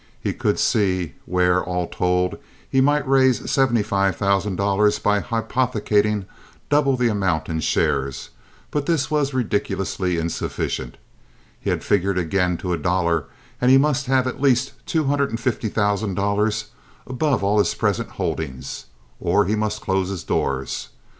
[0.19, 6.25] He could see where, all told, he might raise seventy five thousand dollars by hypothecating
[6.71, 8.31] double the amount in shares;
[8.71, 10.97] but this was ridiculously insufficient.
[11.59, 13.25] He had figured again, to a dollar,
[13.61, 16.71] and he must have at least two hundred and fifty thousand dollars
[17.05, 18.87] above all his present holdings,
[19.19, 20.89] or he must close his doors.